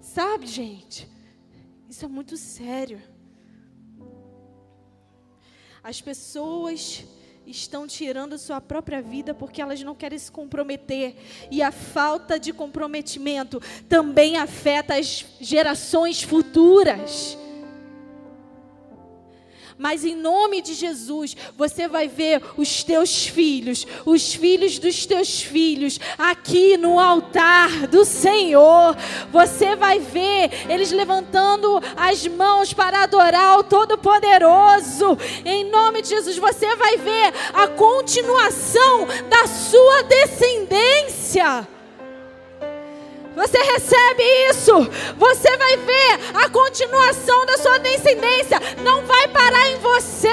Sabe, 0.00 0.46
gente? 0.46 1.06
Isso 1.86 2.02
é 2.06 2.08
muito 2.08 2.34
sério. 2.38 3.02
As 5.82 6.00
pessoas 6.00 7.06
estão 7.48 7.86
tirando 7.86 8.38
sua 8.38 8.60
própria 8.60 9.00
vida 9.00 9.34
porque 9.34 9.60
elas 9.62 9.82
não 9.82 9.94
querem 9.94 10.18
se 10.18 10.30
comprometer. 10.30 11.16
E 11.50 11.62
a 11.62 11.72
falta 11.72 12.38
de 12.38 12.52
comprometimento 12.52 13.60
também 13.88 14.36
afeta 14.36 14.96
as 14.96 15.24
gerações 15.40 16.22
futuras. 16.22 17.36
Mas 19.78 20.04
em 20.04 20.16
nome 20.16 20.60
de 20.60 20.74
Jesus, 20.74 21.36
você 21.56 21.86
vai 21.86 22.08
ver 22.08 22.42
os 22.56 22.82
teus 22.82 23.26
filhos, 23.28 23.86
os 24.04 24.34
filhos 24.34 24.76
dos 24.76 25.06
teus 25.06 25.40
filhos, 25.40 26.00
aqui 26.18 26.76
no 26.76 26.98
altar 26.98 27.86
do 27.86 28.04
Senhor. 28.04 28.96
Você 29.30 29.76
vai 29.76 30.00
ver 30.00 30.50
eles 30.68 30.90
levantando 30.90 31.80
as 31.96 32.26
mãos 32.26 32.72
para 32.72 33.04
adorar 33.04 33.60
o 33.60 33.62
Todo-Poderoso. 33.64 35.16
Em 35.44 35.70
nome 35.70 36.02
de 36.02 36.08
Jesus, 36.08 36.36
você 36.36 36.74
vai 36.74 36.96
ver 36.96 37.32
a 37.54 37.68
continuação 37.68 39.06
da 39.28 39.46
sua 39.46 40.02
descendência. 40.02 41.77
Você 43.38 43.56
recebe 43.56 44.22
isso. 44.50 44.72
Você 45.16 45.56
vai 45.56 45.76
ver 45.76 46.18
a 46.34 46.48
continuação 46.48 47.46
da 47.46 47.56
sua 47.56 47.78
descendência. 47.78 48.60
Não 48.82 49.06
vai 49.06 49.28
parar 49.28 49.68
em 49.68 49.78
você. 49.78 50.28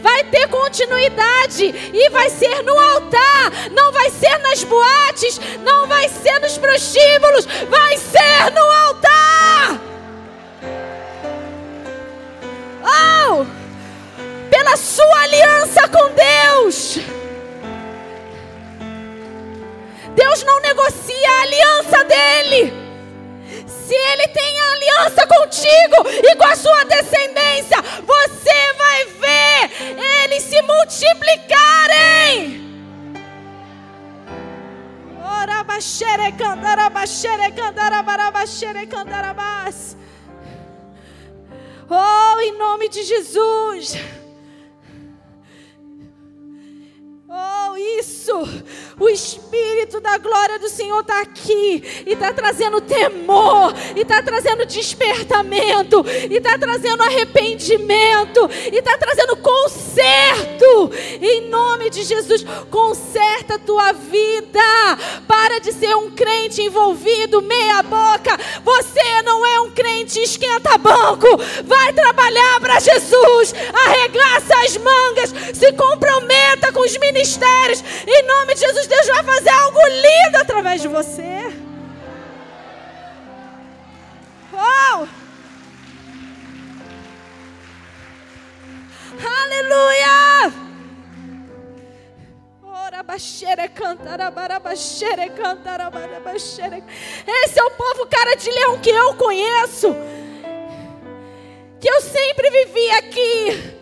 Vai 0.00 0.22
ter 0.22 0.46
continuidade. 0.46 1.64
E 1.92 2.08
vai 2.10 2.30
ser 2.30 2.62
no 2.62 2.78
altar. 2.78 3.50
Não 3.72 3.90
vai 3.90 4.08
ser 4.08 4.38
nas 4.38 4.62
boates. 4.62 5.40
Não 5.64 5.88
vai 5.88 6.08
ser 6.08 6.38
nos 6.38 6.56
prostíbulos. 6.56 7.44
Vai 7.68 7.98
ser 7.98 8.52
no 8.52 8.62
altar. 8.62 9.80
Oh! 12.84 13.46
Pela 14.48 14.76
sua 14.76 15.22
aliança 15.22 15.88
com 15.88 16.08
Deus. 16.12 16.98
Deus 20.14 20.42
não 20.44 20.60
negocia 20.60 21.30
a 21.30 21.42
aliança 21.42 22.04
dele. 22.04 22.72
Se 23.66 23.94
ele 23.94 24.28
tem 24.28 24.60
aliança 24.60 25.26
contigo 25.26 26.08
e 26.08 26.36
com 26.36 26.44
a 26.44 26.56
sua 26.56 26.84
descendência, 26.84 27.76
você 28.02 28.72
vai 28.74 29.04
ver 29.04 30.04
eles 30.24 30.42
se 30.42 30.60
multiplicarem. 30.62 32.64
Oh, 41.90 42.40
em 42.40 42.56
nome 42.56 42.88
de 42.88 43.02
Jesus. 43.02 43.96
Oh, 47.28 47.63
isso! 47.76 48.32
O 48.98 49.08
Espírito 49.08 50.00
da 50.00 50.18
glória 50.18 50.58
do 50.58 50.68
Senhor 50.68 51.00
está 51.00 51.20
aqui 51.20 52.04
e 52.06 52.12
está 52.12 52.32
trazendo 52.32 52.80
temor, 52.80 53.74
e 53.96 54.00
está 54.00 54.22
trazendo 54.22 54.66
despertamento, 54.66 56.04
e 56.30 56.36
está 56.36 56.56
trazendo 56.58 57.02
arrependimento, 57.02 58.48
e 58.72 58.76
está 58.76 58.96
trazendo 58.96 59.36
conserto. 59.36 60.92
Em 61.20 61.48
nome 61.48 61.90
de 61.90 62.04
Jesus, 62.04 62.44
conserta 62.70 63.54
a 63.54 63.58
tua 63.58 63.92
vida. 63.92 64.60
Para 65.26 65.58
de 65.58 65.72
ser 65.72 65.96
um 65.96 66.10
crente 66.10 66.62
envolvido, 66.62 67.42
meia-boca. 67.42 68.38
Você 68.62 69.22
não 69.22 69.44
é 69.44 69.60
um 69.60 69.70
crente 69.70 70.20
esquenta-banco. 70.20 71.26
Vai 71.64 71.92
trabalhar 71.92 72.60
para 72.60 72.80
Jesus. 72.80 73.54
Arregaça 73.86 74.54
as 74.64 74.76
mangas. 74.76 75.34
Se 75.54 75.72
comprometa 75.72 76.72
com 76.72 76.80
os 76.80 76.96
ministérios 76.98 77.63
ministérios. 77.64 77.84
Em 78.06 78.22
nome 78.26 78.54
de 78.54 78.60
Jesus, 78.60 78.86
Deus 78.86 79.06
vai 79.06 79.24
fazer 79.24 79.50
algo 79.50 79.78
lindo 79.88 80.36
através 80.38 80.82
de 80.82 80.88
você. 80.88 81.52
Oh! 84.52 85.06
Aleluia! 89.26 90.52
Esse 97.26 97.58
é 97.58 97.62
o 97.62 97.70
povo 97.70 98.06
cara 98.06 98.34
de 98.34 98.50
leão 98.50 98.78
que 98.78 98.90
eu 98.90 99.14
conheço. 99.14 99.94
Que 101.80 101.88
eu 101.88 102.00
sempre 102.00 102.50
vivi 102.50 102.90
aqui 102.90 103.73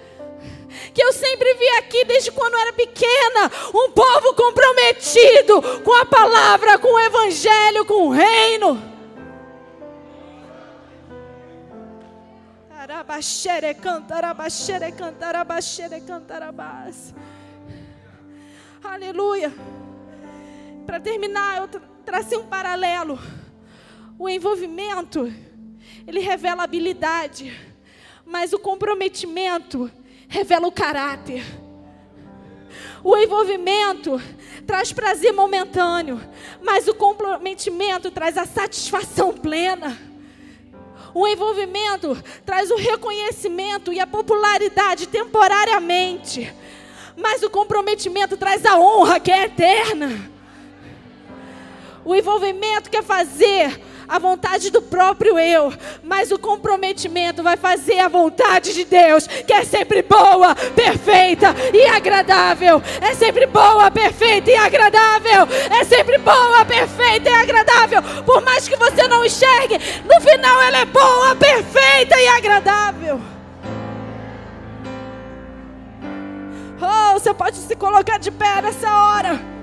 que 0.94 1.02
eu 1.02 1.12
sempre 1.12 1.54
vi 1.54 1.68
aqui 1.78 2.04
desde 2.04 2.30
quando 2.30 2.56
era 2.56 2.72
pequena, 2.72 3.50
um 3.74 3.90
povo 3.90 4.34
comprometido 4.34 5.62
com 5.82 5.94
a 5.94 6.04
palavra, 6.04 6.78
com 6.78 6.88
o 6.88 6.98
evangelho, 6.98 7.84
com 7.84 8.08
o 8.08 8.10
reino. 8.10 8.92
Aleluia. 18.82 19.52
Para 20.84 21.00
terminar, 21.00 21.58
eu 21.58 21.80
tracei 22.04 22.36
um 22.36 22.46
paralelo. 22.46 23.18
O 24.18 24.28
envolvimento, 24.28 25.32
ele 26.06 26.20
revela 26.20 26.64
habilidade, 26.64 27.56
mas 28.26 28.52
o 28.52 28.58
comprometimento 28.58 29.90
revela 30.32 30.66
o 30.66 30.72
caráter. 30.72 31.44
O 33.04 33.14
envolvimento 33.16 34.20
traz 34.66 34.92
prazer 34.92 35.32
momentâneo, 35.32 36.18
mas 36.62 36.88
o 36.88 36.94
comprometimento 36.94 38.10
traz 38.10 38.38
a 38.38 38.46
satisfação 38.46 39.34
plena. 39.34 39.98
O 41.12 41.28
envolvimento 41.28 42.16
traz 42.46 42.70
o 42.70 42.76
reconhecimento 42.76 43.92
e 43.92 44.00
a 44.00 44.06
popularidade 44.06 45.06
temporariamente, 45.06 46.50
mas 47.14 47.42
o 47.42 47.50
comprometimento 47.50 48.34
traz 48.34 48.64
a 48.64 48.78
honra 48.78 49.20
que 49.20 49.30
é 49.30 49.44
eterna. 49.44 50.30
O 52.06 52.14
envolvimento 52.14 52.88
quer 52.88 53.02
fazer 53.02 53.78
a 54.12 54.18
vontade 54.18 54.68
do 54.68 54.82
próprio 54.82 55.38
eu, 55.38 55.72
mas 56.04 56.30
o 56.30 56.38
comprometimento 56.38 57.42
vai 57.42 57.56
fazer 57.56 57.98
a 57.98 58.08
vontade 58.08 58.74
de 58.74 58.84
Deus, 58.84 59.26
que 59.26 59.54
é 59.54 59.64
sempre 59.64 60.02
boa, 60.02 60.54
perfeita 60.54 61.54
e 61.72 61.86
agradável. 61.86 62.82
É 63.00 63.14
sempre 63.14 63.46
boa, 63.46 63.90
perfeita 63.90 64.50
e 64.50 64.54
agradável. 64.54 65.48
É 65.70 65.82
sempre 65.84 66.18
boa, 66.18 66.62
perfeita 66.62 67.30
e 67.30 67.32
agradável. 67.32 68.02
Por 68.26 68.42
mais 68.42 68.68
que 68.68 68.76
você 68.76 69.08
não 69.08 69.24
enxergue, 69.24 69.78
no 70.04 70.20
final 70.20 70.60
ela 70.60 70.76
é 70.80 70.84
boa, 70.84 71.34
perfeita 71.34 72.20
e 72.20 72.28
agradável. 72.28 73.18
Oh, 76.82 77.12
você 77.14 77.32
pode 77.32 77.56
se 77.56 77.74
colocar 77.76 78.18
de 78.18 78.30
pé 78.30 78.60
nessa 78.60 78.94
hora. 78.94 79.61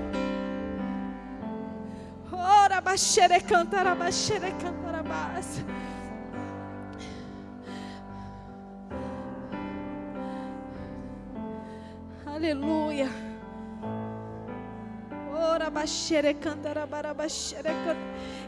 Aleluia. 12.24 13.10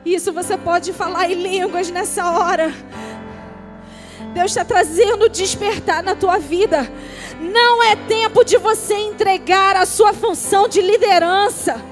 Isso 0.04 0.32
você 0.32 0.56
pode 0.56 0.92
falar 0.92 1.28
em 1.28 1.34
línguas 1.34 1.90
nessa 1.90 2.30
hora. 2.30 2.72
Deus 4.34 4.52
está 4.52 4.64
trazendo 4.64 5.28
despertar 5.28 6.00
na 6.00 6.14
tua 6.14 6.38
vida. 6.38 6.88
Não 7.40 7.82
é 7.82 7.96
tempo 7.96 8.44
de 8.44 8.56
você 8.56 8.94
entregar 8.94 9.74
a 9.74 9.84
sua 9.84 10.12
função 10.12 10.68
de 10.68 10.80
liderança. 10.80 11.91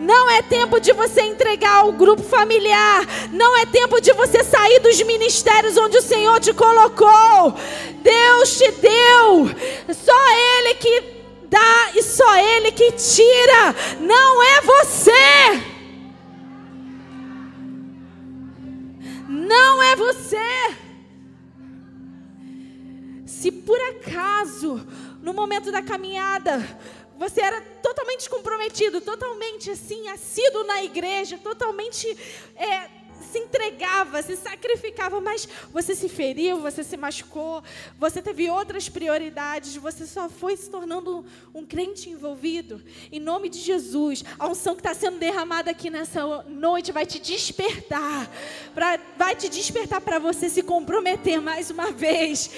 Não 0.00 0.30
é 0.30 0.42
tempo 0.42 0.80
de 0.80 0.92
você 0.92 1.22
entregar 1.22 1.78
ao 1.78 1.92
grupo 1.92 2.22
familiar. 2.22 3.04
Não 3.32 3.56
é 3.56 3.66
tempo 3.66 4.00
de 4.00 4.12
você 4.12 4.44
sair 4.44 4.78
dos 4.80 5.00
ministérios 5.02 5.76
onde 5.76 5.98
o 5.98 6.02
Senhor 6.02 6.38
te 6.40 6.52
colocou. 6.54 7.54
Deus 8.02 8.56
te 8.56 8.70
deu. 8.72 9.48
Só 9.92 10.30
Ele 10.30 10.74
que 10.74 11.02
dá 11.48 11.90
e 11.94 12.02
só 12.02 12.36
Ele 12.36 12.70
que 12.72 12.92
tira. 12.92 13.74
Não 14.00 14.42
é 14.42 14.60
você. 14.60 15.78
Não 19.28 19.82
é 19.82 19.96
você. 19.96 20.36
Se 23.26 23.52
por 23.52 23.78
acaso, 23.80 24.86
no 25.22 25.32
momento 25.32 25.70
da 25.70 25.82
caminhada, 25.82 26.66
você 27.18 27.40
era 27.40 27.60
totalmente 27.82 28.30
comprometido, 28.30 29.00
totalmente 29.00 29.70
assim, 29.70 30.08
assíduo 30.08 30.64
na 30.64 30.84
igreja, 30.84 31.36
totalmente 31.36 32.06
é, 32.56 32.88
se 33.30 33.38
entregava, 33.38 34.22
se 34.22 34.36
sacrificava, 34.36 35.20
mas 35.20 35.48
você 35.72 35.94
se 35.94 36.08
feriu, 36.08 36.60
você 36.60 36.82
se 36.82 36.96
machucou, 36.96 37.62
você 37.98 38.22
teve 38.22 38.48
outras 38.48 38.88
prioridades, 38.88 39.76
você 39.76 40.06
só 40.06 40.28
foi 40.28 40.56
se 40.56 40.70
tornando 40.70 41.24
um 41.54 41.66
crente 41.66 42.08
envolvido. 42.08 42.82
Em 43.10 43.20
nome 43.20 43.48
de 43.48 43.58
Jesus, 43.58 44.24
a 44.38 44.48
unção 44.48 44.74
que 44.74 44.80
está 44.80 44.94
sendo 44.94 45.18
derramada 45.18 45.70
aqui 45.70 45.90
nessa 45.90 46.24
noite 46.44 46.92
vai 46.92 47.04
te 47.04 47.18
despertar, 47.18 48.30
pra, 48.74 48.98
vai 49.16 49.34
te 49.34 49.48
despertar 49.48 50.00
para 50.00 50.18
você 50.18 50.48
se 50.48 50.62
comprometer 50.62 51.40
mais 51.40 51.70
uma 51.70 51.90
vez. 51.90 52.50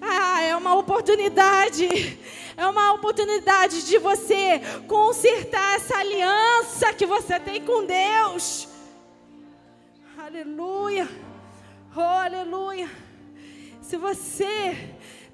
Ah, 0.00 0.42
é 0.42 0.54
uma 0.54 0.74
oportunidade 0.74 2.18
é 2.56 2.66
uma 2.66 2.92
oportunidade 2.94 3.86
de 3.86 3.98
você 3.98 4.60
consertar 4.88 5.76
essa 5.76 5.98
aliança 5.98 6.92
que 6.94 7.04
você 7.04 7.38
tem 7.38 7.62
com 7.62 7.84
Deus. 7.84 8.68
Aleluia. 10.18 11.08
Oh, 11.94 12.00
aleluia. 12.00 12.88
Se 13.82 13.96
você 13.96 14.74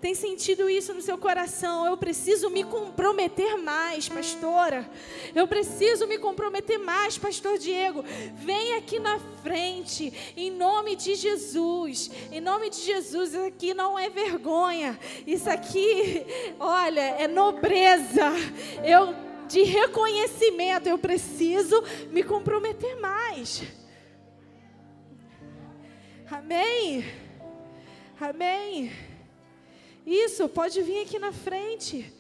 Tem 0.03 0.17
sentido 0.17 0.69
isso 0.69 0.93
no 0.93 1.01
seu 1.01 1.17
coração? 1.17 1.87
Eu 1.87 1.97
preciso 1.97 2.51
me 2.51 2.65
comprometer 2.65 3.57
mais, 3.57 4.09
pastora. 4.09 4.91
Eu 5.33 5.47
preciso 5.47 6.09
me 6.09 6.19
comprometer 6.19 6.77
mais, 6.77 7.17
pastor 7.17 7.57
Diego. 7.57 8.05
Vem 8.35 8.75
aqui 8.75 8.99
na 8.99 9.21
frente, 9.45 10.13
em 10.37 10.51
nome 10.51 10.97
de 10.97 11.15
Jesus. 11.15 12.11
Em 12.33 12.41
nome 12.41 12.69
de 12.69 12.81
Jesus, 12.81 13.33
isso 13.33 13.45
aqui 13.45 13.75
não 13.75 13.97
é 13.97 14.11
vergonha. 14.11 14.99
Isso 15.25 15.49
aqui, 15.49 16.27
olha, 16.59 17.01
é 17.01 17.29
nobreza. 17.29 18.33
Eu 18.85 19.15
de 19.47 19.63
reconhecimento, 19.63 20.89
eu 20.89 20.99
preciso 20.99 21.81
me 22.11 22.25
comprometer 22.25 22.99
mais. 22.99 23.63
Amém? 26.29 27.05
Amém? 28.21 29.12
Isso, 30.07 30.49
pode 30.49 30.83
vir 30.83 31.03
aqui 31.03 31.19
na 31.19 31.33
frente. 31.33 32.13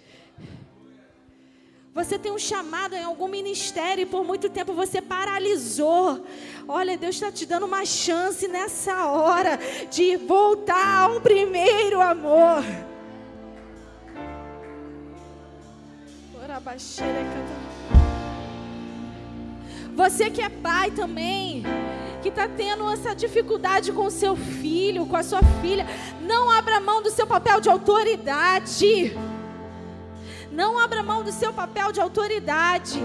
Você 1.94 2.18
tem 2.18 2.32
um 2.32 2.38
chamado 2.38 2.94
em 2.94 3.02
algum 3.02 3.28
ministério 3.28 4.02
e 4.02 4.06
por 4.06 4.24
muito 4.24 4.48
tempo 4.48 4.72
você 4.72 5.02
paralisou. 5.02 6.24
Olha, 6.66 6.96
Deus 6.96 7.16
está 7.16 7.30
te 7.30 7.44
dando 7.44 7.66
uma 7.66 7.84
chance 7.84 8.48
nessa 8.48 9.08
hora 9.08 9.58
de 9.90 10.16
voltar 10.16 11.02
ao 11.02 11.20
primeiro 11.20 12.00
amor. 12.00 12.64
Você 19.94 20.30
que 20.30 20.40
é 20.40 20.48
pai 20.48 20.90
também 20.92 21.62
que 22.22 22.28
está 22.28 22.46
tendo 22.46 22.88
essa 22.88 23.14
dificuldade 23.14 23.92
com 23.92 24.06
o 24.06 24.10
seu 24.10 24.36
filho, 24.36 25.04
com 25.06 25.16
a 25.16 25.22
sua 25.22 25.42
filha, 25.60 25.84
não 26.20 26.48
abra 26.48 26.80
mão 26.80 27.02
do 27.02 27.10
seu 27.10 27.26
papel 27.26 27.60
de 27.60 27.68
autoridade. 27.68 29.16
Não 30.50 30.78
abra 30.78 31.02
mão 31.02 31.24
do 31.24 31.32
seu 31.32 31.52
papel 31.52 31.90
de 31.90 32.00
autoridade. 32.00 33.02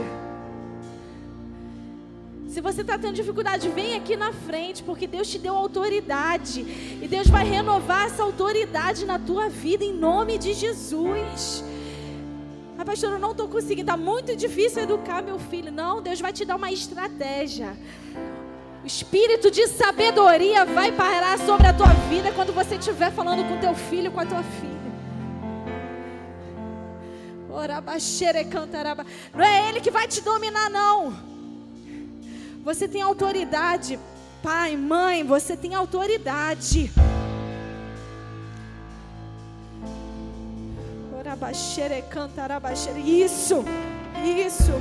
Se 2.47 2.61
você 2.61 2.81
está 2.81 2.97
tendo 2.97 3.15
dificuldade, 3.15 3.69
vem 3.69 3.95
aqui 3.95 4.15
na 4.15 4.31
frente, 4.31 4.83
porque 4.83 5.07
Deus 5.07 5.27
te 5.27 5.39
deu 5.39 5.55
autoridade. 5.55 6.61
E 7.01 7.07
Deus 7.07 7.27
vai 7.27 7.45
renovar 7.45 8.05
essa 8.07 8.23
autoridade 8.23 9.05
na 9.05 9.17
tua 9.17 9.49
vida, 9.49 9.83
em 9.83 9.93
nome 9.93 10.37
de 10.37 10.53
Jesus. 10.53 11.63
Ah, 12.77 12.85
pastor, 12.85 13.13
eu 13.13 13.19
não 13.19 13.31
estou 13.31 13.47
conseguindo, 13.47 13.89
está 13.89 13.97
muito 13.97 14.35
difícil 14.35 14.83
educar 14.83 15.23
meu 15.23 15.39
filho. 15.39 15.71
Não, 15.71 16.01
Deus 16.01 16.21
vai 16.21 16.31
te 16.31 16.45
dar 16.45 16.55
uma 16.55 16.71
estratégia. 16.71 17.75
Espírito 18.87 19.51
de 19.51 19.67
sabedoria 19.67 20.63
vai 20.63 20.93
parar 20.93 21.37
sobre 21.39 21.67
a 21.67 21.73
tua 21.73 21.93
vida 22.09 22.31
quando 22.31 22.53
você 22.53 22.75
estiver 22.75 23.11
falando 23.11 23.45
com 23.45 23.59
teu 23.59 23.75
filho, 23.75 24.09
com 24.13 24.21
a 24.21 24.25
tua 24.25 24.41
filha. 24.41 24.77
Não 29.33 29.43
é 29.43 29.67
ele 29.67 29.81
que 29.81 29.91
vai 29.91 30.07
te 30.07 30.21
dominar, 30.21 30.69
não. 30.69 31.13
Você 32.63 32.87
tem 32.87 33.01
autoridade. 33.01 33.99
Pai, 34.41 34.77
mãe, 34.77 35.21
você 35.21 35.57
tem 35.57 35.75
autoridade. 35.75 36.89
Isso, 43.01 43.65
isso. 44.23 44.71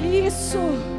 Isso. 0.00 0.93